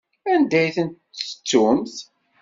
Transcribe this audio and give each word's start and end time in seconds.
Anda 0.33 0.59
i 0.67 0.69
tent-tettumt? 0.75 1.95